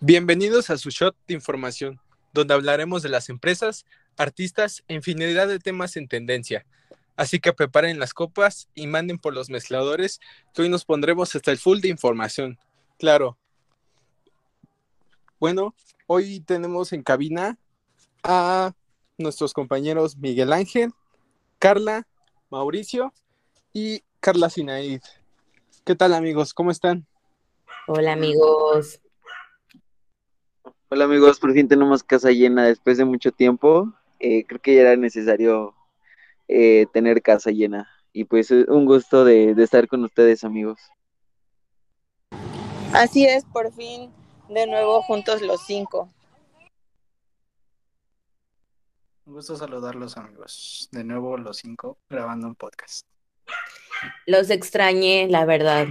[0.00, 1.98] Bienvenidos a su shot de información,
[2.34, 3.86] donde hablaremos de las empresas,
[4.18, 6.66] artistas e infinidad de temas en tendencia.
[7.16, 10.20] Así que preparen las copas y manden por los mezcladores,
[10.52, 12.58] que hoy nos pondremos hasta el full de información.
[12.98, 13.38] Claro.
[15.40, 15.74] Bueno,
[16.06, 17.58] hoy tenemos en cabina
[18.22, 18.74] a
[19.16, 20.92] nuestros compañeros Miguel Ángel,
[21.58, 22.06] Carla,
[22.50, 23.14] Mauricio
[23.72, 25.00] y Carla Sinaid.
[25.86, 26.52] ¿Qué tal amigos?
[26.52, 27.06] ¿Cómo están?
[27.86, 29.00] Hola amigos.
[30.88, 33.92] Hola amigos, por fin tenemos casa llena después de mucho tiempo.
[34.20, 35.74] Eh, creo que ya era necesario
[36.46, 37.90] eh, tener casa llena.
[38.12, 40.78] Y pues un gusto de, de estar con ustedes amigos.
[42.92, 44.12] Así es, por fin
[44.48, 46.08] de nuevo juntos los cinco.
[49.24, 50.88] Un gusto saludarlos amigos.
[50.92, 53.04] De nuevo los cinco grabando un podcast.
[54.24, 55.88] Los extrañé, la verdad.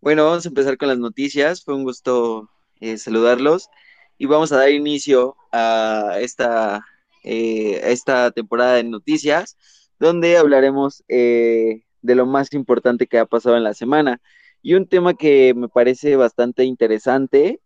[0.00, 1.64] Bueno, vamos a empezar con las noticias.
[1.64, 2.48] Fue un gusto
[2.80, 3.68] eh, saludarlos
[4.16, 6.84] y vamos a dar inicio a esta,
[7.24, 9.56] eh, esta temporada de noticias
[9.98, 14.20] donde hablaremos eh, de lo más importante que ha pasado en la semana.
[14.62, 17.60] Y un tema que me parece bastante interesante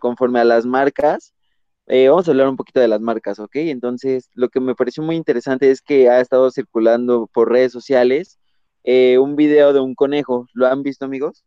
[0.00, 1.34] conforme a las marcas.
[1.86, 3.56] vamos a hablar un poquito de las marcas, ¿ok?
[3.56, 8.38] Entonces, lo que me pareció muy interesante es que ha estado circulando por redes sociales
[8.90, 10.46] eh, un video de un conejo.
[10.54, 11.44] ¿Lo han visto, amigos?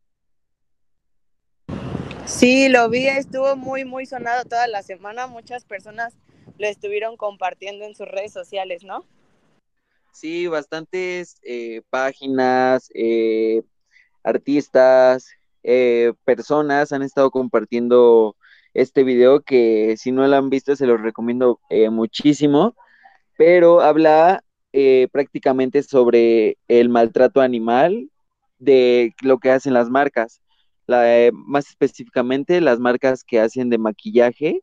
[2.27, 5.25] Sí, lo vi, estuvo muy, muy sonado toda la semana.
[5.25, 6.13] Muchas personas
[6.59, 9.05] lo estuvieron compartiendo en sus redes sociales, ¿no?
[10.11, 13.63] Sí, bastantes eh, páginas, eh,
[14.21, 15.27] artistas,
[16.23, 18.35] personas han estado compartiendo
[18.75, 22.75] este video que si no lo han visto se los recomiendo muchísimo,
[23.35, 28.09] pero habla eh, prácticamente sobre el maltrato animal
[28.57, 30.41] de lo que hacen las marcas.
[30.87, 34.61] Eh, más específicamente las marcas que hacen de maquillaje.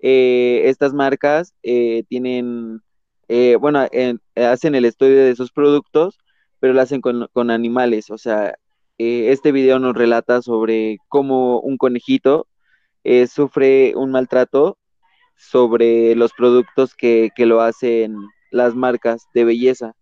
[0.00, 2.80] Eh, estas marcas tienen,
[3.60, 3.86] bueno,
[4.36, 6.18] hacen el estudio de esos productos,
[6.60, 8.10] pero lo hacen con, con animales.
[8.10, 8.54] O sea,
[8.98, 12.46] este video nos relata sobre cómo un conejito
[13.28, 14.78] sufre un maltrato
[15.36, 18.16] sobre los productos que, que lo hacen
[18.54, 19.94] las marcas de belleza.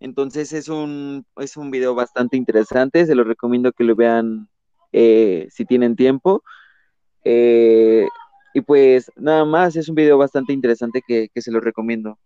[0.00, 4.48] Entonces es un, es un video bastante interesante, se lo recomiendo que lo vean
[4.92, 6.42] eh, si tienen tiempo.
[7.24, 8.08] Eh,
[8.54, 12.18] y pues nada más, es un video bastante interesante que, que se lo recomiendo.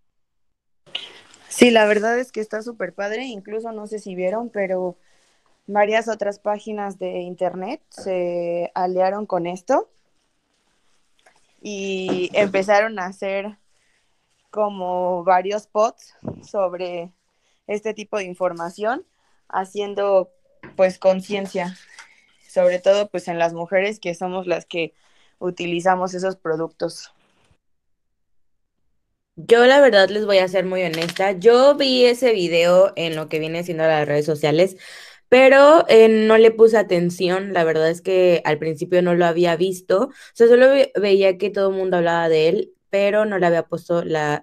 [1.49, 4.97] Sí, la verdad es que está súper padre, incluso no sé si vieron, pero
[5.67, 9.89] varias otras páginas de internet se aliaron con esto
[11.61, 13.57] y empezaron a hacer
[14.55, 16.15] como varios pods
[16.49, 17.11] sobre
[17.67, 19.05] este tipo de información,
[19.49, 20.31] haciendo
[20.77, 21.77] pues conciencia,
[22.49, 24.95] sobre todo pues en las mujeres que somos las que
[25.41, 27.13] utilizamos esos productos.
[29.35, 33.29] Yo la verdad les voy a ser muy honesta, yo vi ese video en lo
[33.29, 34.77] que viene siendo las redes sociales,
[35.29, 39.57] pero eh, no le puse atención, la verdad es que al principio no lo había
[39.57, 43.47] visto, o sea, solo veía que todo el mundo hablaba de él pero no le
[43.47, 44.41] había puesto la,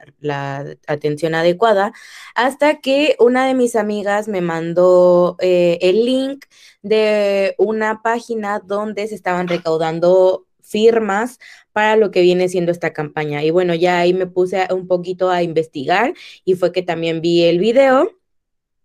[0.85, 1.93] atención adecuada
[2.35, 6.43] hasta que una de mis amigas me mandó eh, el link
[6.81, 11.39] de una página donde se estaban recaudando firmas
[11.71, 13.41] para lo que viene siendo esta campaña.
[13.41, 16.13] Y bueno, ya ahí me puse un poquito a investigar
[16.43, 18.11] y fue que también vi el video.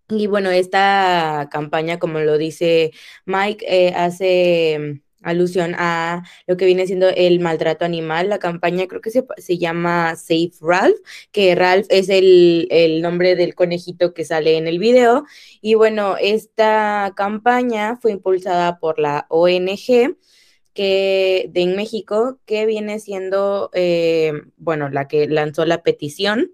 [0.09, 2.93] Y bueno, esta campaña, como lo dice
[3.25, 8.29] Mike, eh, hace alusión a lo que viene siendo el maltrato animal.
[8.29, 10.97] La campaña creo que se, se llama Safe Ralph,
[11.33, 15.25] que Ralph es el, el, nombre del conejito que sale en el video.
[15.61, 20.17] Y bueno, esta campaña fue impulsada por la ONG
[20.75, 26.53] que de México, que viene siendo, eh, bueno, la que lanzó la petición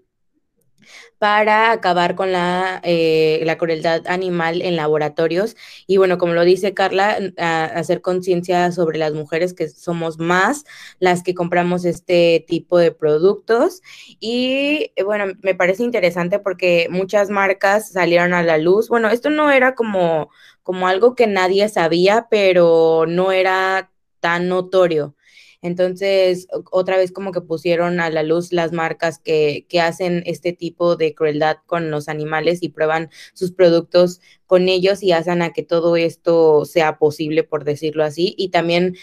[1.19, 5.55] para acabar con la, eh, la, crueldad animal en laboratorios.
[5.87, 10.65] Y bueno, como lo dice Carla, hacer conciencia sobre las mujeres que somos más
[10.99, 13.81] las que compramos este tipo de productos.
[14.19, 18.89] Y eh, bueno, me parece interesante porque muchas marcas salieron a la luz.
[18.89, 20.29] Bueno, esto no era como,
[20.63, 25.15] como algo que nadie sabía, pero no era tan notorio.
[25.63, 30.53] Entonces, otra vez como que pusieron a la luz las marcas que, que hacen este
[30.53, 35.53] tipo de crueldad con los animales y prueban sus productos con ellos y hacen a
[35.53, 38.35] que todo esto sea posible, por decirlo así.
[38.37, 38.95] Y también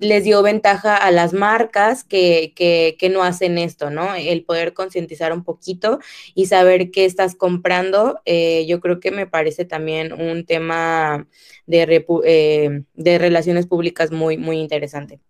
[0.00, 4.14] les dio ventaja a las marcas que, que, que no hacen esto, ¿no?
[4.14, 5.98] El poder concientizar un poquito
[6.34, 11.26] y saber qué estás comprando, eh, yo creo que me parece también un tema
[11.66, 15.20] de, eh, de relaciones públicas muy, muy interesante.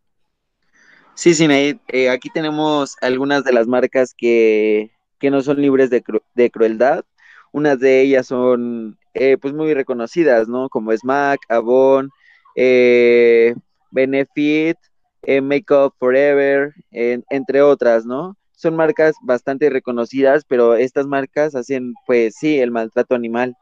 [1.18, 1.48] Sí, sí,
[1.88, 6.04] eh, aquí tenemos algunas de las marcas que, que no son libres de,
[6.36, 7.04] de, crueldad.
[7.50, 8.96] Unas de ellas son
[9.40, 10.68] pues muy reconocidas, ¿no?
[10.68, 12.10] Como Smack, Avon,
[12.54, 13.52] eh,
[13.90, 14.76] Benefit,
[15.22, 18.36] eh, Make Up Forever, entre otras, ¿no?
[18.52, 23.56] Son marcas bastante reconocidas, pero estas marcas hacen, pues sí, el maltrato animal.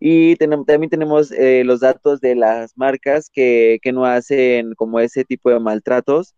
[0.00, 5.24] Y también tenemos eh, los datos de las marcas que, que, no hacen como ese
[5.24, 6.34] tipo de maltratos,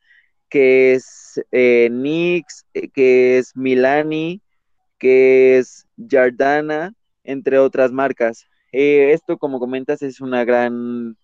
[0.51, 4.43] que es eh, NYX, eh, que es Milani,
[4.99, 6.95] que es Jardana,
[7.25, 8.47] entre otras marcas.
[8.73, 11.17] Eh, esto, como comentas, es una gran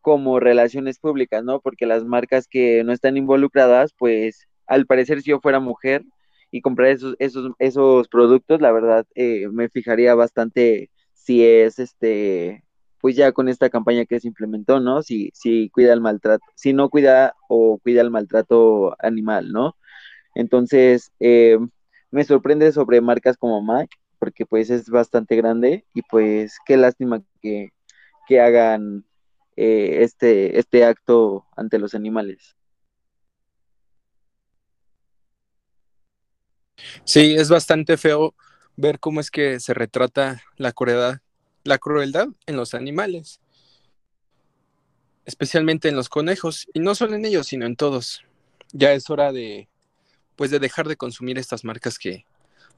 [0.00, 1.60] como relaciones públicas, ¿no?
[1.60, 6.04] Porque las marcas que no están involucradas, pues al parecer si yo fuera mujer
[6.50, 12.64] y comprar esos, esos, esos productos, la verdad eh, me fijaría bastante si es este,
[13.04, 15.02] pues ya con esta campaña que se implementó, ¿no?
[15.02, 19.76] Si, si cuida el maltrato, si no cuida o cuida el maltrato animal, ¿no?
[20.34, 21.58] Entonces, eh,
[22.10, 27.22] me sorprende sobre marcas como Mac, porque pues es bastante grande y pues qué lástima
[27.42, 27.74] que,
[28.26, 29.04] que hagan
[29.54, 32.56] eh, este, este acto ante los animales.
[37.04, 38.34] Sí, es bastante feo
[38.76, 41.18] ver cómo es que se retrata la crueldad,
[41.64, 43.40] la crueldad en los animales,
[45.24, 48.22] especialmente en los conejos, y no solo en ellos, sino en todos.
[48.72, 49.68] Ya es hora de,
[50.36, 52.26] pues, de dejar de consumir estas marcas que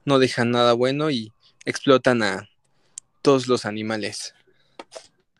[0.05, 1.33] no dejan nada bueno y
[1.65, 2.49] explotan a
[3.21, 4.33] todos los animales.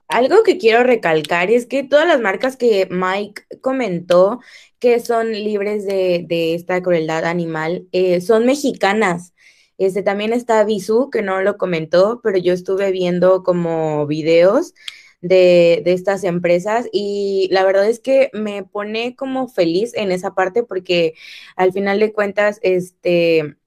[0.10, 4.40] Algo que quiero recalcar es que todas las marcas que Mike comentó
[4.80, 9.34] que son libres de, esta crueldad animal eh, son mexicanas.
[9.78, 14.74] Este también está Bisú, que no lo comentó, pero yo estuve viendo como videos
[15.22, 20.36] de, de, estas empresas y la verdad es que me pone como feliz en esa
[20.36, 21.14] parte porque
[21.56, 23.58] al final de cuentas, este,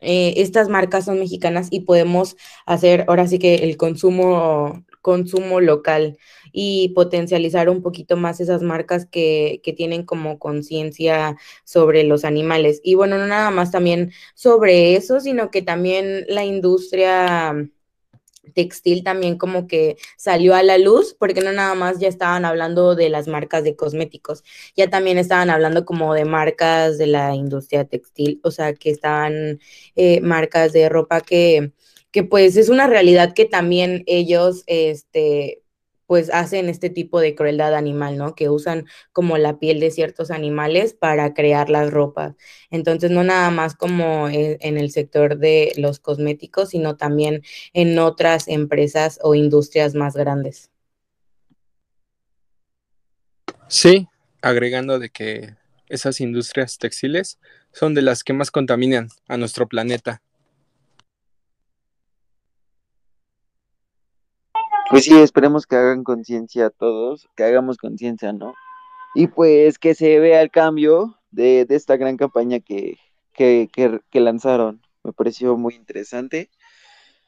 [0.00, 2.36] eh, estas marcas son mexicanas y podemos
[2.66, 6.18] hacer ahora sí que el consumo consumo local
[6.52, 12.80] y potencializar un poquito más esas marcas que, que tienen como conciencia sobre los animales.
[12.84, 17.54] Y bueno, no nada más también sobre eso, sino que también la industria
[18.54, 22.94] textil también como que salió a la luz, porque no nada más ya estaban hablando
[22.94, 24.42] de las marcas de cosméticos,
[24.76, 29.60] ya también estaban hablando como de marcas de la industria textil, o sea, que estaban
[29.96, 31.72] eh, marcas de ropa que,
[32.10, 35.62] que pues es una realidad que también ellos, este,
[36.10, 38.34] pues hacen este tipo de crueldad animal, ¿no?
[38.34, 42.34] Que usan como la piel de ciertos animales para crear las ropas.
[42.68, 47.96] Entonces, no nada más como e, en el sector de los cosméticos, sino también en
[48.00, 50.72] otras empresas o industrias más grandes.
[53.68, 54.08] Sí,
[54.42, 55.54] agregando de que
[55.88, 57.38] esas industrias textiles
[57.70, 60.22] son de las que más contaminan a nuestro planeta.
[64.90, 68.54] Pues sí, esperemos que hagan conciencia a todos, que hagamos conciencia, ¿no?
[69.14, 72.98] Y pues que se vea el cambio de, esta gran campaña que,
[73.32, 74.82] que, que, lanzaron.
[75.04, 76.50] Me pareció muy interesante.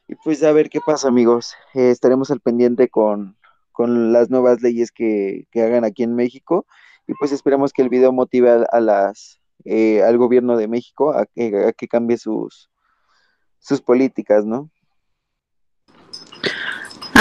[0.08, 1.54] Y pues a ver qué pasa, amigos.
[1.74, 3.36] Eh, estaremos al pendiente con,
[3.70, 6.66] con las nuevas leyes que, que, hagan aquí en México.
[7.06, 11.26] Y pues esperemos que el video motive a, las, eh, al gobierno de México a
[11.26, 12.70] que, que cambie sus,
[13.60, 14.68] sus políticas, ¿no?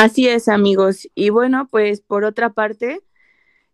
[0.03, 1.07] Así es, amigos.
[1.13, 3.01] Y bueno, pues por otra parte,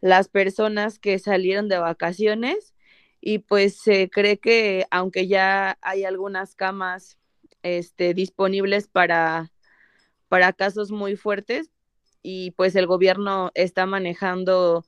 [0.00, 2.74] las personas que salieron de vacaciones
[3.20, 7.18] y pues se cree que aunque ya hay algunas camas
[7.62, 9.50] este, disponibles para,
[10.28, 11.70] para casos muy fuertes
[12.22, 14.84] y pues el gobierno está manejando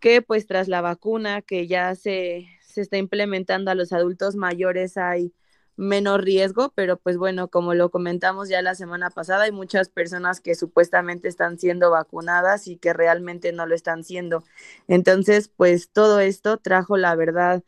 [0.00, 2.48] que pues tras la vacuna que ya se,
[2.78, 5.32] se está implementando a los adultos mayores hay
[5.76, 10.40] menos riesgo, pero pues bueno, como lo comentamos ya la semana pasada, hay muchas personas
[10.40, 14.44] que supuestamente están siendo vacunadas y que realmente no lo están siendo.
[14.88, 17.62] Entonces, pues todo esto trajo la verdad,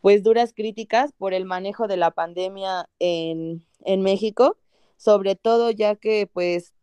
[0.00, 4.56] pues duras críticas por el manejo de la pandemia en, en México,
[4.96, 6.75] sobre todo ya que pues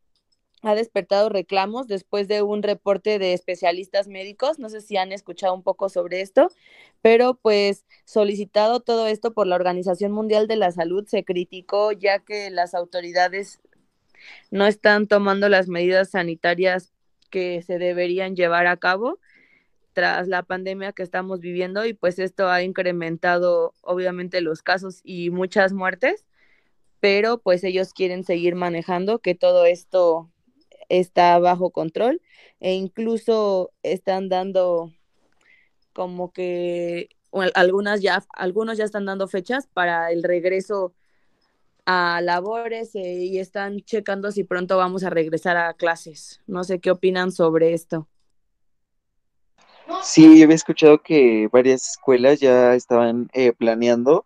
[0.63, 4.59] ha despertado reclamos después de un reporte de especialistas médicos.
[4.59, 6.49] No sé si han escuchado un poco sobre esto,
[7.01, 12.19] pero pues solicitado todo esto por la Organización Mundial de la Salud, se criticó ya
[12.19, 13.59] que las autoridades
[14.51, 16.93] no están tomando las medidas sanitarias
[17.29, 19.19] que se deberían llevar a cabo
[19.91, 25.29] tras la pandemia que estamos viviendo y pues esto ha incrementado obviamente los casos y
[25.29, 26.25] muchas muertes,
[27.01, 30.32] pero pues ellos quieren seguir manejando que todo esto
[30.99, 32.21] está bajo control
[32.59, 34.91] e incluso están dando
[35.93, 37.09] como que
[37.55, 40.93] algunas ya, algunos ya están dando fechas para el regreso
[41.85, 46.41] a labores eh, y están checando si pronto vamos a regresar a clases.
[46.47, 48.07] No sé qué opinan sobre esto.
[50.01, 54.25] Sí, yo había escuchado que varias escuelas ya estaban eh, planeando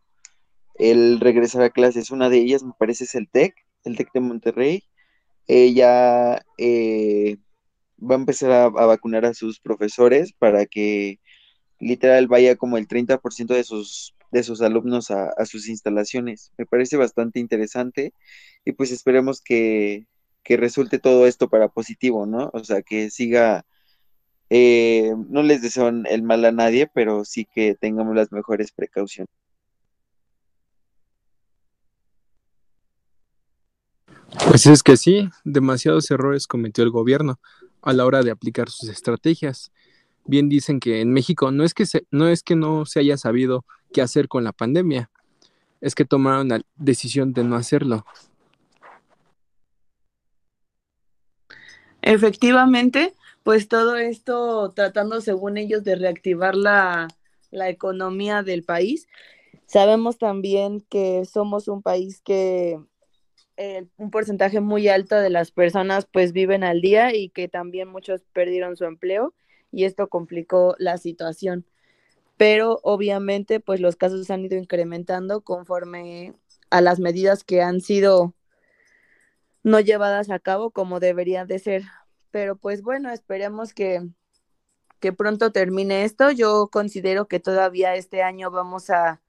[0.75, 2.11] el regresar a clases.
[2.11, 4.83] Una de ellas me parece es el TEC, el TEC de Monterrey,
[5.47, 7.37] ella eh,
[7.99, 11.19] va a empezar a, vacunar a sus profesores para que
[11.79, 16.51] literal vaya como el 30% de sus, de sus alumnos a, sus instalaciones.
[16.57, 18.13] Me parece bastante interesante
[18.65, 20.05] y pues esperemos que,
[20.49, 22.49] resulte todo esto para positivo, ¿no?
[22.53, 23.65] O sea, que siga,
[24.49, 29.29] eh, no les deseo el mal a nadie, pero sí que tengamos las mejores precauciones.
[34.45, 37.39] Pues es que sí, demasiados errores cometió el gobierno
[37.81, 39.71] a la hora de aplicar sus estrategias.
[40.25, 43.65] Bien dicen que en México no es que, no, es que no se haya sabido
[43.93, 45.09] qué hacer con la pandemia,
[45.79, 48.05] es que tomaron la decisión de no hacerlo.
[52.01, 53.13] Efectivamente,
[53.43, 57.07] pues todo esto tratando, según ellos, de reactivar la,
[57.51, 59.07] la economía del país.
[59.65, 62.79] Sabemos también que somos un país que
[63.97, 68.23] un porcentaje muy alto de las personas pues viven al día y que también muchos
[68.33, 69.33] perdieron su empleo
[69.71, 71.65] y esto complicó la situación.
[72.37, 76.35] Pero obviamente pues los casos han ido incrementando conforme
[76.69, 78.35] a las medidas que han sido
[79.63, 81.83] no llevadas a cabo como deberían de ser.
[82.31, 84.07] Pero pues bueno, esperemos que,
[84.99, 86.31] que pronto termine esto.
[86.31, 89.21] Yo considero que todavía este año vamos a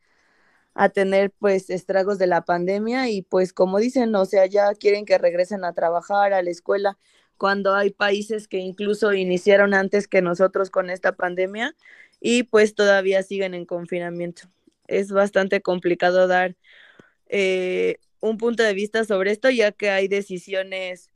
[0.79, 5.07] a tener pues estragos de la pandemia y pues como dicen, o sea, ya quieren
[5.07, 6.97] que regresen a trabajar, a la escuela,
[7.37, 11.75] cuando hay países que incluso iniciaron antes que nosotros con esta pandemia
[12.21, 14.43] y pues todavía siguen en confinamiento.
[14.87, 16.57] Es bastante complicado dar
[17.27, 21.11] eh, un punto de vista sobre esto, ya que hay decisiones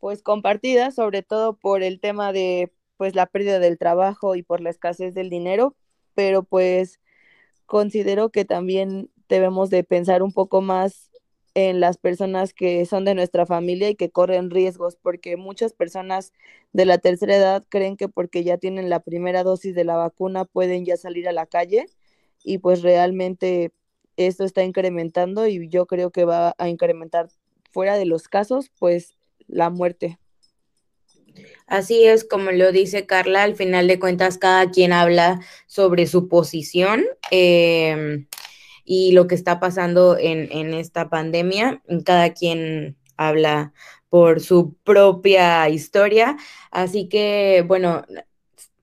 [0.00, 4.60] pues compartidas, sobre todo por el tema de pues la pérdida del trabajo y por
[4.60, 5.76] la escasez del dinero,
[6.16, 6.98] pero pues
[7.66, 11.10] considero que también debemos de pensar un poco más
[11.54, 16.32] en las personas que son de nuestra familia y que corren riesgos, porque muchas personas
[16.74, 20.44] de la tercera edad creen que porque ya tienen la primera dosis de la vacuna
[20.44, 21.86] pueden ya salir a la calle
[22.44, 23.72] y pues realmente
[24.16, 27.28] esto está incrementando y yo creo que va a incrementar
[27.72, 30.18] fuera de los casos pues la muerte.
[31.66, 36.28] Así es, como lo dice Carla, al final de cuentas cada quien habla sobre su
[36.28, 38.26] posición em,
[38.84, 41.82] y lo que está pasando en, en esta pandemia.
[42.04, 43.72] Cada quien habla
[44.08, 46.36] por su propia historia.
[46.70, 48.04] Así que, bueno,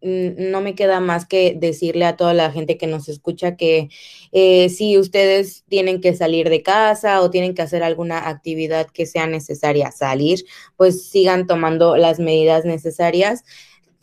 [0.03, 3.89] no me queda más que decirle a toda la gente que nos escucha que
[4.33, 9.05] eh, si ustedes tienen que salir de casa o tienen que hacer alguna actividad que
[9.05, 10.43] sea necesaria salir,
[10.75, 13.43] pues sigan tomando las medidas necesarias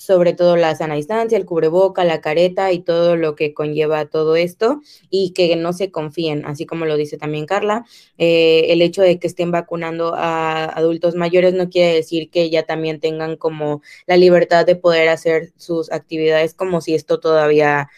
[0.00, 4.34] sobre todo la sana distancia, el cubreboca, la careta y todo lo que conlleva todo
[4.34, 4.80] esto
[5.10, 7.84] y que no se confíen, así como lo dice también Carla,
[8.16, 12.62] eh, el hecho de que estén vacunando a adultos mayores no quiere decir que ya
[12.62, 17.90] también tengan como la libertad de poder hacer sus actividades como si esto todavía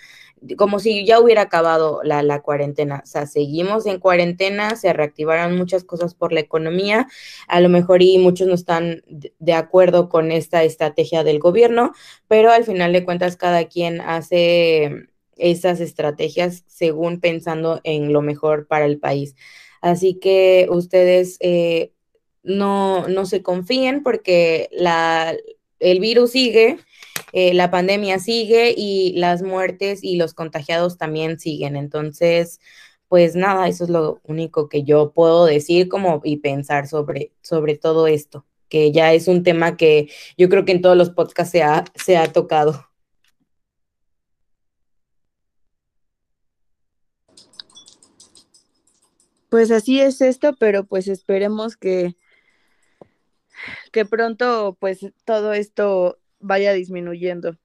[0.56, 3.02] como si ya hubiera acabado la, la, cuarentena.
[3.04, 7.08] O sea, seguimos en cuarentena, se reactivaron muchas cosas por la economía,
[7.48, 11.92] a lo mejor y muchos no están de acuerdo con esta estrategia del gobierno,
[12.28, 18.66] pero al final de cuentas cada quien hace esas estrategias según pensando en lo mejor
[18.66, 19.34] para el país.
[19.80, 21.92] Así que ustedes eh,
[22.42, 25.34] no, no se confíen porque la,
[25.82, 26.78] el virus sigue
[27.32, 31.76] eh, la pandemia sigue y las muertes y los contagiados también siguen.
[31.76, 32.60] Entonces,
[33.08, 37.76] pues nada, eso es lo único que yo puedo decir como y pensar sobre, sobre
[37.76, 41.52] todo esto, que ya es un tema que yo creo que en todos los podcasts
[41.52, 42.88] se ha, se ha tocado.
[49.48, 52.16] Pues así es esto, pero pues esperemos que,
[53.92, 57.56] que pronto pues todo esto vaya disminuyendo.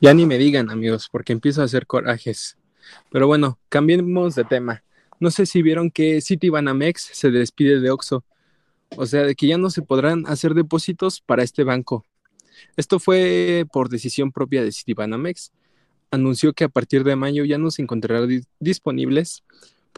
[0.00, 2.56] Ya ni me digan, amigos, porque empiezo a hacer corajes.
[3.10, 4.84] Pero bueno, cambiemos de tema.
[5.18, 8.24] No sé si vieron que Citibanamex se despide de Oxxo.
[8.96, 12.04] O sea, de que ya no se podrán hacer depósitos para este banco.
[12.76, 15.52] Esto fue por decisión propia de Citibanamex.
[16.12, 18.28] Anunció que a partir de mayo ya no se encontrarán
[18.60, 19.42] disponibles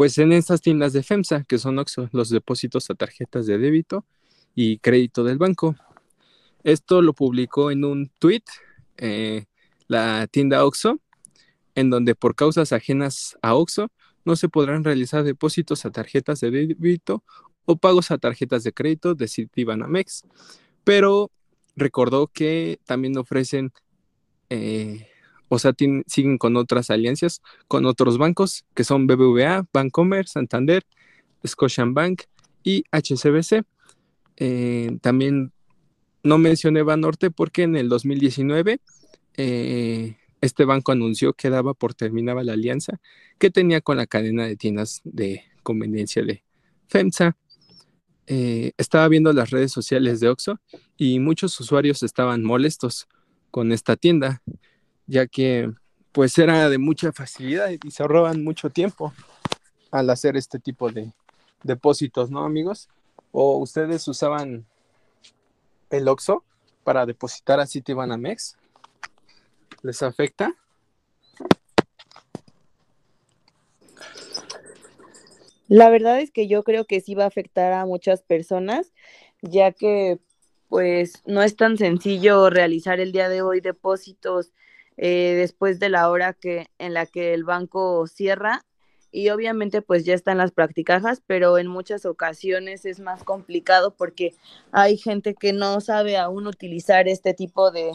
[0.01, 4.07] pues en estas tiendas de FEMSA, que son Oxxo, los depósitos a tarjetas de débito
[4.55, 5.77] y crédito del banco.
[6.65, 8.45] Esto lo publicó en un tweet
[8.97, 9.45] eh,
[9.89, 10.99] la tienda OXO,
[11.75, 13.89] en donde por causas ajenas a OXO
[14.25, 17.23] no se podrán realizar depósitos a tarjetas de débito
[17.67, 20.23] o pagos a tarjetas de crédito de Citibanamex,
[20.83, 21.31] pero
[21.77, 23.71] recordó que también ofrecen,
[24.49, 25.10] eh,
[25.51, 25.75] o sea,
[26.07, 30.85] siguen con otras alianzas con otros bancos que son BBVA, Bancomer, Santander,
[31.45, 32.23] Scotiabank
[32.63, 33.65] y HCBC.
[34.37, 35.53] Eh, también
[36.23, 38.81] no mencioné Banorte porque en el 2019
[39.37, 43.01] eh, este banco anunció que daba por terminada la alianza
[43.39, 46.45] que tenía con la cadena de tiendas de conveniencia de
[46.87, 47.37] FEMSA.
[48.29, 50.61] Eh, estaba viendo las redes sociales de Oxxo
[50.97, 53.09] y muchos usuarios estaban molestos
[53.51, 54.43] con esta tienda,
[55.11, 55.73] ya que
[56.13, 59.13] pues era de mucha facilidad y se ahorraban mucho tiempo
[59.91, 61.13] al hacer este tipo de
[61.65, 62.89] depósitos, ¿no, amigos?
[63.33, 64.65] ¿O ustedes usaban
[65.91, 66.45] el Oxxo
[66.85, 68.57] para depositar a Citibanamex?
[69.83, 70.55] les afecta?
[75.67, 78.93] La verdad es que yo creo que sí va a afectar a muchas personas,
[79.41, 80.19] ya que
[80.69, 84.53] pues no es tan sencillo realizar el día de hoy depósitos
[84.97, 88.65] eh, después de la hora que en la que el banco cierra
[89.13, 94.35] y obviamente pues ya están las practicajas, pero en muchas ocasiones es más complicado porque
[94.73, 97.93] hay gente que no sabe aún utilizar este tipo de,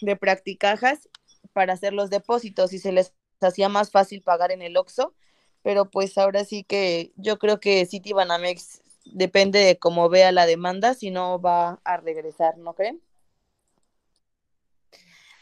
[0.00, 1.08] de practicajas
[1.52, 5.14] para hacer los depósitos y se les hacía más fácil pagar en el OXO,
[5.62, 10.94] pero pues ahora sí que yo creo que Citibanamex depende de cómo vea la demanda,
[10.94, 13.00] si no va a regresar, ¿no creen?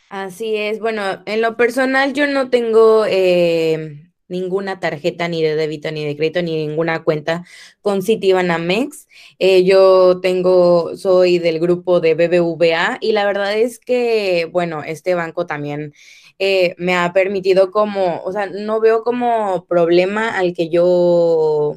[0.08, 5.90] Así es, bueno, en lo personal yo no tengo eh, ninguna tarjeta ni de débito
[5.90, 7.44] ni de crédito ni ninguna cuenta
[7.80, 9.08] con Citibanamex.
[9.40, 15.14] Eh, yo tengo, soy del grupo de BBVA y la verdad es que, bueno, este
[15.16, 15.92] banco también
[16.38, 21.76] eh, me ha permitido como, o sea, no veo como problema al que yo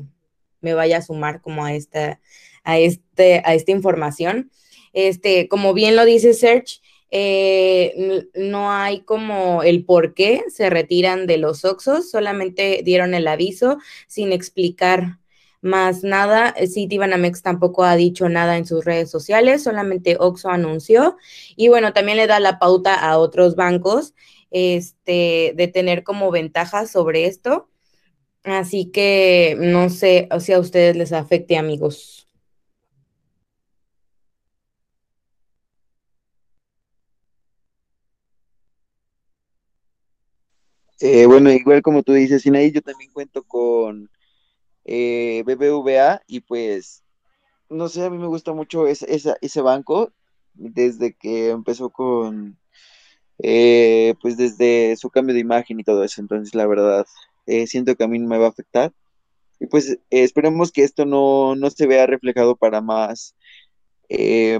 [0.62, 2.20] me vaya a sumar como a esta,
[2.64, 4.52] a este, a esta información.
[4.94, 6.82] Este, como bien lo dice Search,
[7.12, 13.28] eh, no hay como el por qué se retiran de los Oxos, solamente dieron el
[13.28, 15.20] aviso sin explicar
[15.62, 16.56] más nada.
[16.58, 21.18] Citibanamex tampoco ha dicho nada en sus redes sociales, solamente Oxo anunció.
[21.56, 24.14] Y bueno, también le da la pauta a otros bancos
[24.52, 27.70] este, de tener como ventaja sobre esto.
[28.44, 32.29] Así que no sé si a ustedes les afecte, amigos.
[41.02, 44.10] Eh, bueno, igual como tú dices, Sinaí, yo también cuento con
[44.86, 47.04] eh, BBVA y pues,
[47.70, 49.08] no sé, a mí me gusta mucho ese,
[49.42, 50.12] ese banco
[50.54, 52.58] desde que empezó con,
[53.40, 57.06] eh, pues desde su cambio de imagen y todo eso, entonces la verdad,
[57.68, 58.94] siento que a mí no me va a afectar.
[59.62, 63.36] Y pues esperemos que esto no, no se vea reflejado para más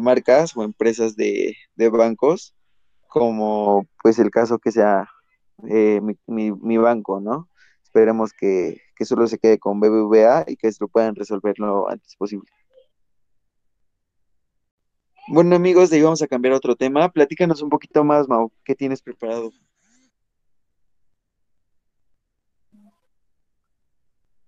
[0.02, 2.56] marcas o empresas de, de bancos,
[3.10, 5.10] como pues el caso que sea
[5.68, 7.50] eh, mi, banco, ¿no?
[7.84, 12.16] Esperemos que, que, solo se quede con BBVA y que esto puedan resolver lo antes
[12.16, 12.50] posible.
[15.32, 17.10] Bueno, amigos, de ahí vamos a cambiar a otro tema.
[17.12, 18.52] Platícanos un poquito más, Mau.
[18.64, 19.52] ¿Qué tienes preparado?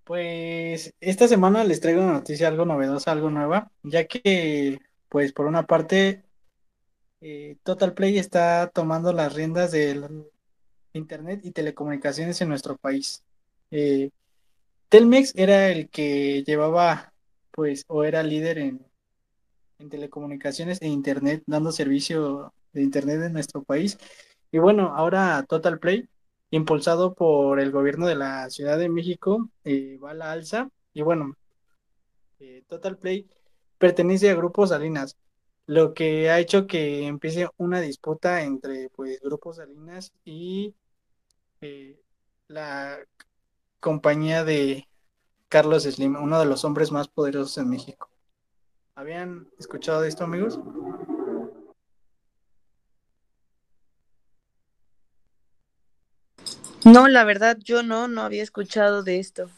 [0.04, 5.46] Pues esta semana les traigo una noticia algo novedosa, algo nueva, ya que, pues por
[5.46, 6.24] una parte,
[7.22, 10.28] eh, Total Play está tomando las riendas del
[10.94, 13.24] Internet y telecomunicaciones en nuestro país.
[13.72, 14.10] Eh,
[14.90, 17.14] Telmex era el que llevaba,
[17.52, 18.86] pues, o era líder en,
[19.90, 23.98] telecomunicaciones e Internet, dando servicio Internet en nuestro país.
[24.52, 26.08] Y bueno, ahora Total Play,
[26.52, 30.70] impulsado por el gobierno de la Ciudad de México, eh, va a la alza.
[30.94, 31.36] Y bueno,
[32.40, 33.28] eh, Total Play
[33.78, 35.18] pertenece a Grupo Salinas,
[35.66, 40.76] lo que ha hecho que empiece una disputa entre pues Grupo Salinas y
[41.62, 42.00] eh,
[42.48, 43.00] la
[43.80, 44.88] compañía de
[45.48, 48.10] Carlos Slim, uno de los hombres más poderosos en México.
[48.96, 50.60] ¿Habían escuchado de esto, amigos?
[56.84, 59.50] No, la verdad, yo no, no había escuchado de esto.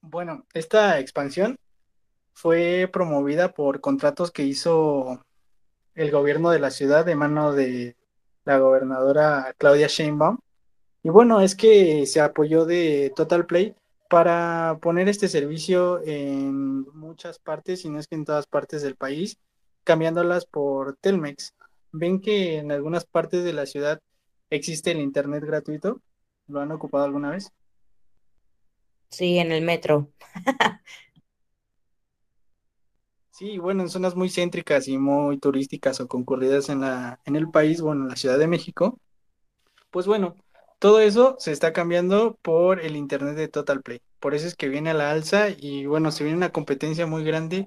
[0.00, 1.56] Bueno, esta expansión
[2.32, 5.24] fue promovida por contratos que hizo
[5.94, 7.96] el gobierno de la ciudad de mano de
[8.44, 10.38] la gobernadora Claudia Sheinbaum.
[11.02, 13.74] Y bueno, es que se apoyó de Total Play
[14.08, 18.96] para poner este servicio en muchas partes, y no es que en todas partes del
[18.96, 19.38] país,
[19.82, 21.54] cambiándolas por Telmex.
[21.92, 24.00] ¿Ven que en algunas partes de la ciudad
[24.50, 26.00] existe el internet gratuito?
[26.48, 27.52] ¿Lo han ocupado alguna vez?
[29.10, 30.10] Sí, en el metro.
[33.34, 37.50] Sí, bueno, en zonas muy céntricas y muy turísticas o concurridas en la, en el
[37.50, 39.00] país, bueno, en la Ciudad de México,
[39.90, 40.36] pues bueno,
[40.78, 44.00] todo eso se está cambiando por el internet de Total Play.
[44.20, 47.24] Por eso es que viene a la alza y bueno, se viene una competencia muy
[47.24, 47.66] grande,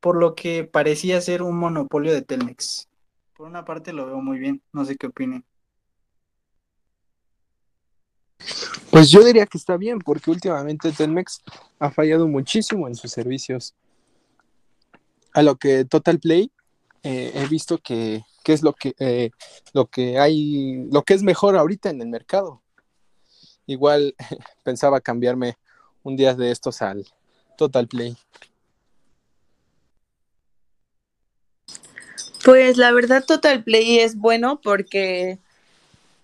[0.00, 2.88] por lo que parecía ser un monopolio de Telmex.
[3.36, 5.44] Por una parte lo veo muy bien, no sé qué opinen.
[8.90, 11.44] Pues yo diría que está bien, porque últimamente Telmex
[11.78, 13.72] ha fallado muchísimo en sus servicios
[15.36, 16.50] a lo que Total Play
[17.02, 19.30] eh, he visto que, es lo que, eh,
[19.74, 22.62] lo que hay, lo que es mejor ahorita en el mercado.
[23.66, 24.14] Igual
[24.64, 25.58] pensaba cambiarme
[26.02, 27.06] un día de estos al
[27.58, 28.16] Total Play.
[32.42, 35.38] Pues la verdad Total Play es bueno porque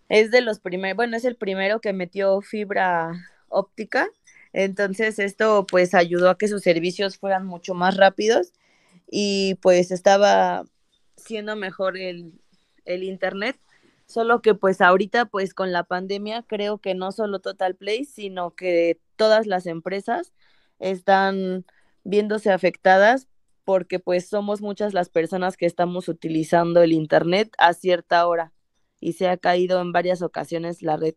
[0.08, 3.12] es de los primeros, bueno, es el primero que metió fibra
[3.50, 4.08] óptica,
[4.54, 8.52] entonces esto pues ayudó a que sus servicios fueran mucho más rápidos
[9.14, 10.64] y pues estaba
[11.18, 12.32] siendo mejor el,
[12.86, 13.60] internet,
[14.06, 18.54] solo que pues ahorita pues con la pandemia creo que no solo Total Play, sino
[18.54, 20.32] que todas las empresas
[20.78, 21.66] están
[22.04, 23.28] viéndose afectadas
[23.64, 28.54] porque pues somos muchas las personas que estamos utilizando el internet a cierta hora
[28.98, 31.14] y se ha caído en varias ocasiones la red.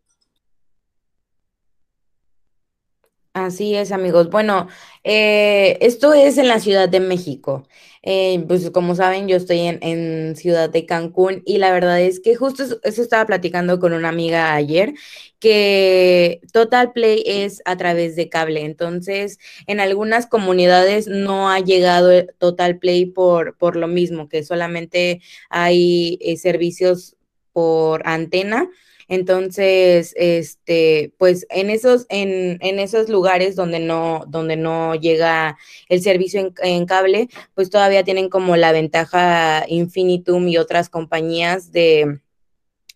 [3.36, 4.30] Así es, amigos.
[4.30, 4.66] Bueno,
[5.04, 7.68] eh, esto es en la Ciudad de México.
[8.02, 12.34] Eh, pues como saben, yo estoy en, Ciudad de Cancún y la verdad es que
[12.34, 14.94] justo eso, estaba platicando con una amiga ayer,
[15.38, 18.64] que Total Play es a través de cable.
[18.64, 25.20] Entonces, en algunas comunidades no ha llegado Total Play por, por lo mismo, que solamente
[25.50, 27.16] hay eh, servicios
[27.52, 28.70] por antena
[29.08, 35.56] entonces, este, pues en esos, en, en esos lugares donde no, donde no llega
[35.88, 42.20] el servicio en, cable, pues todavía tienen como la ventaja Infinitum y otras compañías de,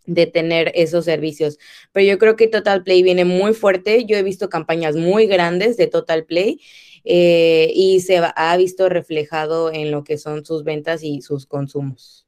[0.06, 1.58] de tener esos servicios.
[1.92, 4.04] Pero yo creo que Total Play viene muy fuerte.
[4.04, 6.60] Yo he visto campañas muy grandes de Total Play
[7.04, 12.19] eh, y se ha visto reflejado en lo que son sus ventas y sus consumos.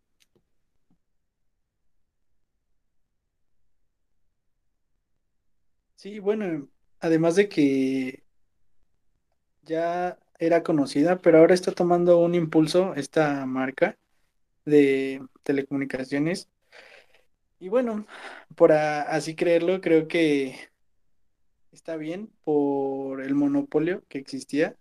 [6.02, 8.24] Sí, bueno, además de que
[9.62, 13.96] ya era conocida, pero ahora está tomando un impulso esta marca
[14.64, 16.48] de telecomunicaciones.
[17.60, 18.04] Y bueno,
[18.56, 20.56] por así creerlo, creo que
[21.70, 24.76] está bien por el monopolio que existía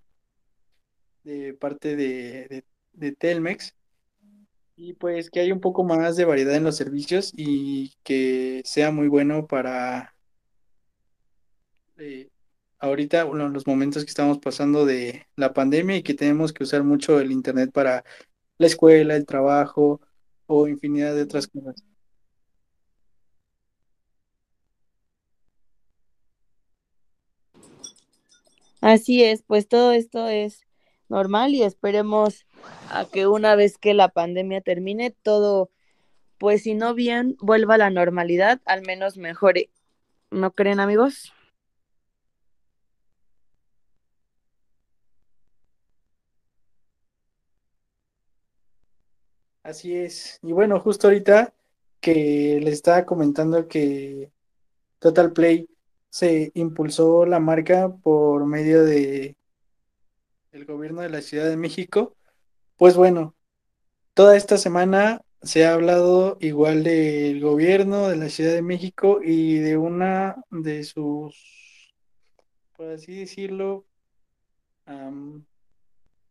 [1.23, 3.75] de parte de, de Telmex.
[4.75, 8.89] Y pues que haya un poco más de variedad en los servicios y que sea
[8.89, 10.15] muy bueno para
[12.79, 17.19] ahorita, los momentos que estamos pasando de la pandemia y que tenemos que usar mucho
[17.19, 18.03] el Internet para
[18.57, 20.01] la escuela, el trabajo
[20.47, 21.83] o infinidad de otras cosas.
[28.81, 30.65] Así es, pues todo esto es
[31.07, 32.47] normal y esperemos
[32.89, 35.69] a que una vez que la pandemia termine, todo,
[36.39, 39.69] pues si no bien, vuelva a la normalidad, al menos mejore.
[40.31, 41.33] ¿No creen amigos?
[49.63, 50.39] Así es.
[50.41, 51.53] Y bueno, justo ahorita
[51.99, 54.31] que les estaba comentando que
[54.99, 55.69] Total Play
[56.09, 59.35] se impulsó la marca por medio de
[60.51, 62.15] el gobierno de la Ciudad de México.
[62.75, 63.35] pues bueno,
[64.13, 69.59] toda esta semana se ha hablado igual del gobierno de la Ciudad de México y
[69.59, 71.93] de una de sus,
[72.75, 73.85] por así decirlo,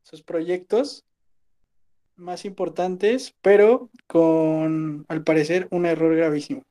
[0.02, 1.04] sus proyectos
[2.20, 6.62] más importantes, pero con, al parecer, un error gravísimo.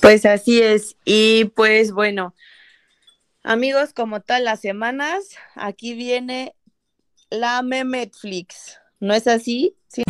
[0.00, 0.96] Pues así es.
[1.04, 2.34] Y pues bueno,
[3.42, 6.54] amigos, como tal, las semanas, aquí viene
[7.30, 8.78] la Netflix.
[8.98, 9.76] ¿No es así?
[9.88, 10.02] Sí.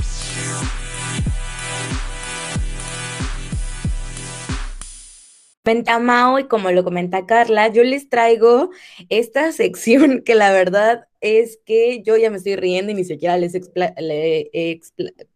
[5.63, 8.71] Comenta Mao y como lo comenta Carla, yo les traigo
[9.09, 13.37] esta sección que la verdad es que yo ya me estoy riendo y ni siquiera
[13.37, 14.81] les he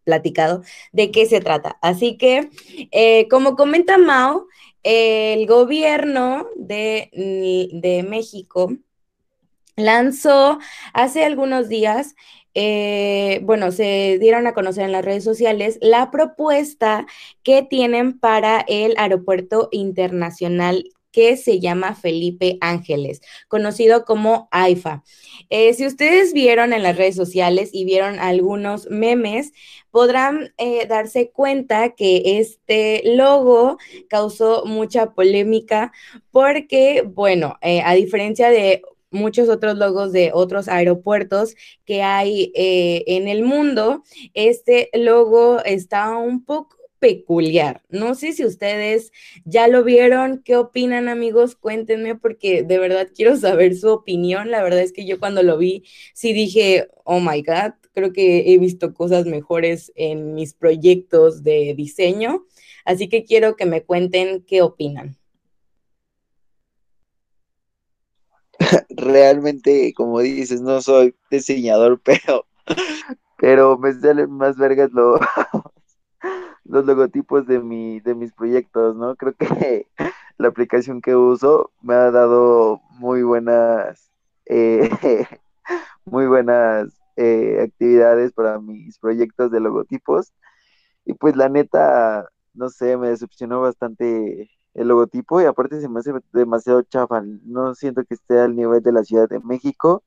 [0.03, 1.77] platicado de qué se trata.
[1.81, 2.49] Así que,
[2.91, 4.47] eh, como comenta Mao,
[4.83, 7.09] el gobierno de,
[7.73, 8.71] de México
[9.75, 10.59] lanzó
[10.93, 12.15] hace algunos días
[12.57, 17.05] eh, bueno, se dieron a conocer en las redes sociales la propuesta
[17.43, 25.03] que tienen para el aeropuerto internacional que se llama Felipe Ángeles, conocido como AIFA.
[25.49, 29.53] Eh, si ustedes vieron en las redes sociales y vieron algunos memes,
[29.91, 33.77] podrán eh, darse cuenta que este logo
[34.09, 35.93] causó mucha polémica
[36.31, 38.81] porque, bueno, a diferencia de
[39.15, 46.17] muchos otros logos de otros aeropuertos que hay eh, en el mundo, este logo está
[46.17, 47.83] un poco peculiar.
[47.89, 49.11] No sé si ustedes
[49.43, 54.49] ya lo vieron, qué opinan amigos, cuéntenme porque de verdad quiero saber su opinión.
[54.49, 58.51] La verdad es que yo cuando lo vi sí dije, oh my god, creo que
[58.51, 62.45] he visto cosas mejores en mis proyectos de diseño,
[62.85, 65.17] así que quiero que me cuenten qué opinan.
[68.89, 72.45] realmente, como dices, no soy diseñador, pero,
[73.37, 74.91] pero me salen más vergas
[76.63, 79.15] los logotipos de, mi, de mis proyectos, ¿no?
[79.15, 79.87] Creo que
[80.37, 84.11] la aplicación que uso me ha dado muy buenas,
[84.45, 84.89] eh,
[86.05, 90.33] muy buenas eh, actividades para mis proyectos de logotipos.
[91.05, 95.99] Y pues la neta, no sé, me decepcionó bastante el logotipo y aparte se me
[95.99, 100.03] hace demasiado chafa, no siento que esté al nivel de la Ciudad de México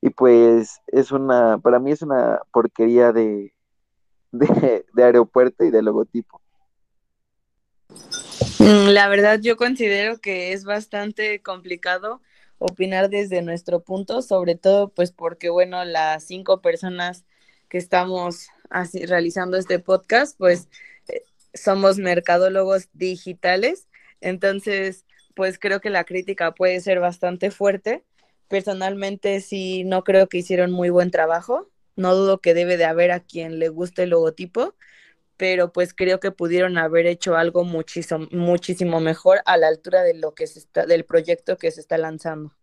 [0.00, 3.52] y pues es una, para mí es una porquería de,
[4.32, 6.40] de, aeropuerto y de logotipo.
[8.58, 12.20] Mm, la verdad yo considero que es bastante complicado
[12.58, 17.24] opinar desde nuestro punto, sobre todo pues porque bueno, las cinco personas
[17.68, 20.68] que estamos así, realizando este podcast pues
[21.08, 21.22] eh,
[21.52, 23.88] somos mercadólogos digitales
[24.24, 28.04] entonces, pues creo que la crítica puede ser bastante fuerte.
[28.48, 31.70] Personalmente sí, no creo que hicieron muy buen trabajo.
[31.94, 34.74] No dudo que debe de haber a quien le guste el logotipo,
[35.36, 40.14] pero pues creo que pudieron haber hecho algo muchísimo, muchísimo mejor a la altura de
[40.14, 42.54] lo que se está, del proyecto que se está lanzando.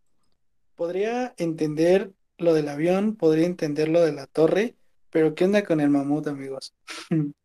[0.76, 4.76] Podría entender lo del avión, podría entender lo de la torre,
[5.12, 6.74] pero ¿qué onda con el mamut, amigos?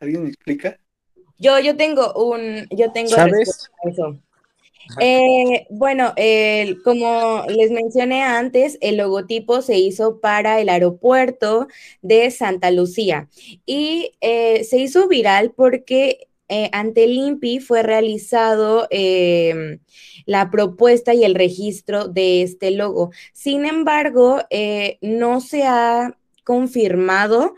[0.00, 0.78] ¿Alguien me explica?
[1.38, 3.16] Yo, yo tengo un, yo tengo
[3.84, 4.18] eso.
[5.00, 6.14] Eh, bueno,
[6.84, 11.66] como les mencioné antes, el logotipo se hizo para el aeropuerto
[12.02, 13.28] de Santa Lucía
[13.64, 19.80] y eh, se hizo viral porque eh, ante el INPI fue realizado em,
[20.24, 23.10] la propuesta y el registro de este logo.
[23.32, 24.42] Sin embargo,
[25.00, 27.54] no se ha confirmado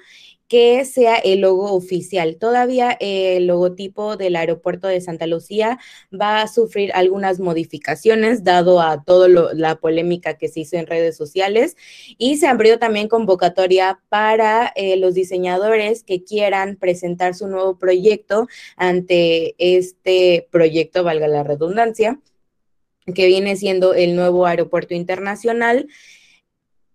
[0.49, 2.37] que sea el logo oficial.
[2.37, 5.79] Todavía el logotipo del aeropuerto de Santa Lucía
[6.13, 11.17] va a sufrir algunas modificaciones dado a toda la polémica que se hizo en redes
[11.17, 11.77] sociales
[12.17, 18.49] y se abrió también convocatoria para eh, los diseñadores que quieran presentar su nuevo proyecto
[18.77, 22.21] ante este proyecto, valga la redundancia,
[23.15, 25.89] que viene siendo el nuevo aeropuerto internacional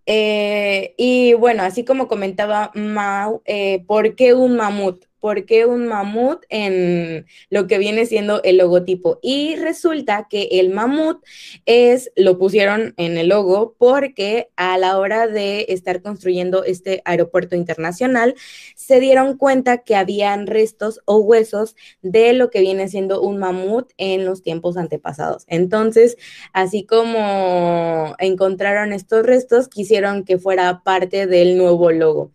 [0.05, 5.05] eh, y bueno, así como comentaba Mau, eh, ¿por qué un mamut?
[5.23, 9.19] ¿Por qué un mamut en lo que viene siendo el logotipo?
[9.21, 11.23] Y resulta que el mamut
[11.65, 17.55] es, lo pusieron en el logo porque a la hora de estar construyendo este aeropuerto
[17.55, 18.35] internacional,
[18.75, 23.93] se dieron cuenta que habían restos o huesos de lo que viene siendo un mamut
[23.95, 25.45] en los tiempos antepasados.
[25.47, 26.17] Entonces,
[26.51, 32.33] así como encontraron estos restos, quisieron que fuera parte del nuevo logo.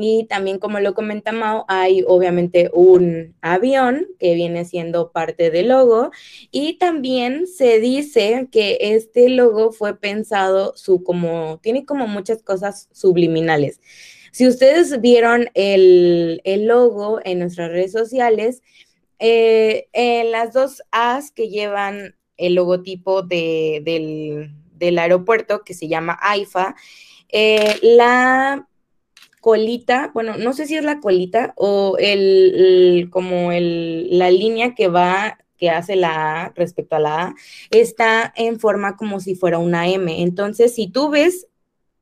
[0.00, 5.68] Y también, como lo comenta Mao, hay obviamente un avión que viene siendo parte del
[5.68, 6.12] logo.
[6.52, 13.80] Y también se dice que este logo fue pensado, como, tiene como muchas cosas subliminales.
[14.30, 18.62] Si ustedes vieron el, logo en nuestras redes sociales,
[19.18, 19.88] eh,
[20.30, 26.76] las dos As que llevan el logotipo del, aeropuerto, que se llama AIFA,
[27.30, 28.67] eh, la
[29.48, 34.88] colita, bueno, no sé si es la colita o el, como el, la línea que
[34.88, 37.34] va que hace la A respecto a la A,
[37.70, 40.22] está en forma como si fuera una M.
[40.22, 41.48] Entonces, si tú ves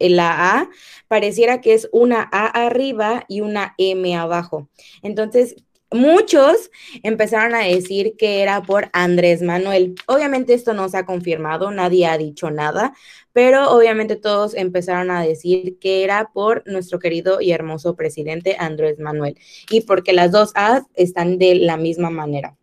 [0.01, 0.71] la A,
[1.07, 4.69] pareciera que es una A arriba y una M abajo.
[5.03, 5.55] Entonces,
[5.91, 6.71] muchos
[7.03, 9.95] empezaron a decir que era por Andrés Manuel.
[10.07, 12.95] Obviamente esto no se ha confirmado, nadie ha dicho nada,
[13.33, 18.99] pero obviamente todos empezaron a decir que era por nuestro querido y hermoso presidente Andrés
[18.99, 19.39] Manuel
[19.71, 22.57] y porque las dos A están de la misma manera.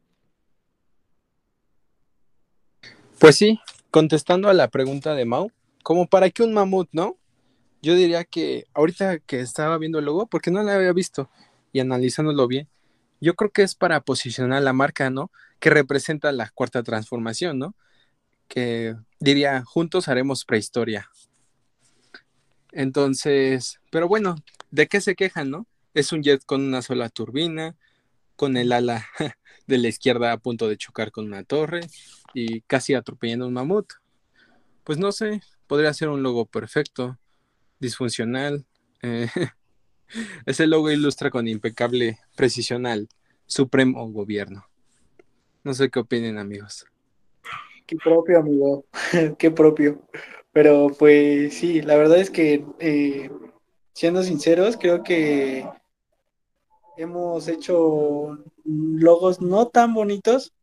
[3.20, 3.60] Pues sí,
[3.90, 5.50] contestando a la pregunta de Mau,
[5.82, 7.18] como para qué un mamut, ¿no?
[7.82, 11.30] Yo diría que ahorita que estaba viendo el logo, porque no lo había visto
[11.72, 12.68] y analizándolo bien,
[13.24, 15.32] yo creo que es para posicionar la marca, ¿no?
[15.60, 17.76] Que representa la cuarta transformación, ¿no?
[18.48, 21.10] que diría, juntos haremos prehistoria.
[22.72, 24.36] Entonces, pero bueno,
[24.70, 25.68] ¿de qué se quejan, no?
[25.96, 27.76] Es un jet con una sola turbina,
[28.36, 29.08] con el ala
[29.68, 31.82] de la izquierda a punto de chocar con una torre
[32.36, 33.94] y casi atropellando un mamut.
[34.84, 37.18] Pues no sé, podría ser un logo perfecto,
[37.80, 38.66] disfuncional.
[39.02, 39.30] Eh,
[40.46, 43.08] ese logo ilustra con impecable precisión al
[43.46, 44.66] supremo gobierno.
[45.64, 46.86] No sé qué opinen amigos.
[47.86, 48.86] Qué propio, amigo,
[49.38, 50.02] qué propio.
[50.52, 53.30] Pero pues sí, la verdad es que, eh,
[53.94, 55.66] siendo sinceros, creo que
[56.98, 60.54] hemos hecho logos no tan bonitos,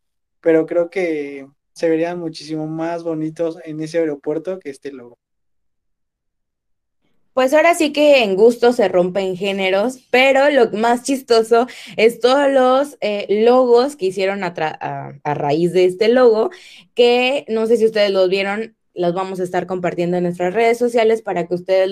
[0.40, 5.18] pero creo que se verían muchísimo más bonitos en ese aeropuerto que este logo.
[7.40, 12.52] Pues ahora sí que en gusto se rompen géneros, pero lo más chistoso es todos
[12.52, 14.52] los eh, logos que hicieron a,
[15.24, 16.50] a, raíz de este logo,
[16.92, 20.78] que no sé si ustedes los vieron, los vamos a estar compartiendo en nuestras redes
[20.78, 21.90] sociales para que ustedes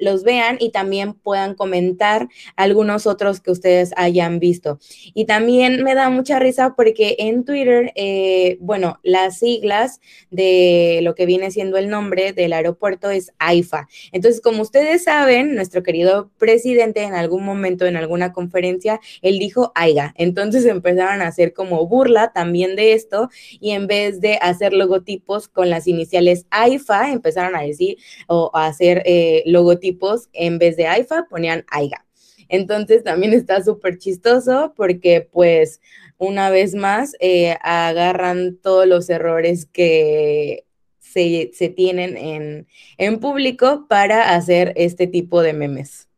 [0.00, 4.78] los vean y también puedan comentar algunos otros que ustedes hayan visto.
[5.14, 11.14] Y también me da mucha risa porque en Twitter, eh, bueno, las siglas de lo
[11.14, 13.88] que viene siendo el nombre del aeropuerto es AIFA.
[14.12, 19.72] Entonces, como ustedes saben, nuestro querido presidente en algún momento, en alguna conferencia, él dijo
[19.74, 20.14] AIGA.
[20.16, 23.28] Entonces empezaron a hacer como burla también de esto
[23.60, 28.66] y en vez de hacer logotipos con las iniciales AIFA, empezaron a decir o a
[28.66, 32.04] hacer eh, logotipos, en vez de AIFA ponían AIGA.
[32.48, 35.80] Entonces también está súper chistoso porque pues
[36.18, 40.66] una vez más eh, agarran todos los errores que
[40.98, 42.66] se, tienen en,
[42.98, 46.08] en público para hacer este tipo de memes.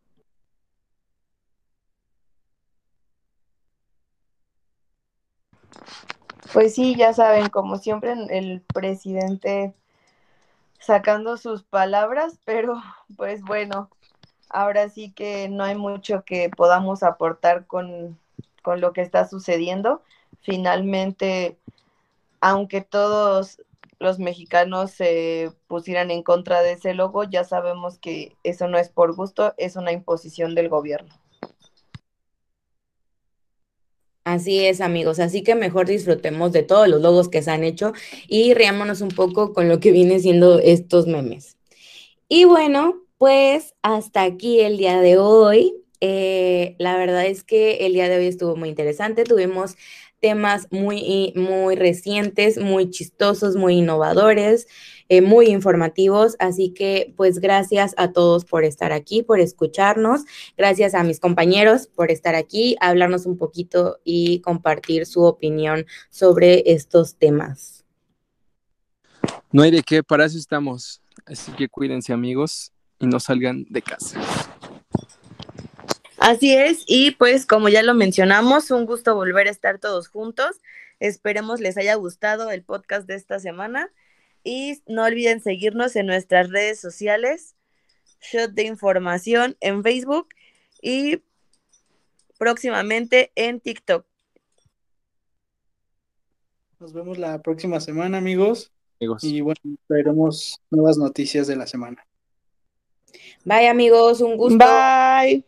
[6.52, 9.74] Pues sí, ya saben, como siempre, el presidente
[10.84, 12.82] sacando sus palabras, pero
[13.16, 13.90] pues bueno,
[14.50, 18.18] ahora sí que no hay mucho que podamos aportar con,
[18.62, 20.02] con lo que está sucediendo.
[20.42, 21.58] Finalmente,
[22.40, 23.62] aunque todos
[23.98, 28.90] los mexicanos se pusieran en contra de ese logo, ya sabemos que eso no es
[28.90, 31.14] por gusto, es una imposición del gobierno.
[34.24, 35.20] Así es, amigos.
[35.20, 37.92] Así que mejor disfrutemos de todos los logos que se han hecho
[38.26, 41.58] y riámonos un poco con lo que viene siendo estos memes.
[42.28, 45.74] Y bueno, pues hasta aquí el día de hoy.
[46.00, 49.24] Eh, la verdad es que el día de hoy estuvo muy interesante.
[49.24, 49.76] Tuvimos
[50.24, 54.66] temas muy, muy recientes, muy chistosos, muy innovadores.
[55.10, 56.34] Eh, muy informativos.
[56.38, 60.22] Así que pues gracias a todos por estar aquí, por escucharnos.
[60.56, 66.72] Gracias a mis compañeros por estar aquí, hablarnos un poquito y compartir su opinión sobre
[66.72, 67.84] estos temas.
[69.52, 71.02] No hay de qué, para eso estamos.
[71.26, 74.18] Así que cuídense amigos y no salgan de casa.
[76.26, 80.58] Así es, y pues como ya lo mencionamos, un gusto volver a estar todos juntos.
[80.98, 83.92] Esperemos les haya gustado el podcast de esta semana
[84.42, 87.56] y no olviden seguirnos en nuestras redes sociales,
[88.22, 90.28] Shot de Información en Facebook
[90.80, 91.20] y
[92.38, 94.06] próximamente en TikTok.
[96.80, 98.72] Nos vemos la próxima semana, amigos.
[99.20, 99.60] Y bueno,
[99.90, 102.06] veremos nuevas noticias de la semana.
[103.44, 104.22] Bye, amigos.
[104.22, 104.56] Un gusto.
[104.56, 105.44] Bye.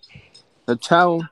[0.67, 1.29] the town